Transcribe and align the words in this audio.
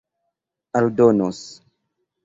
aldonos 0.79 1.41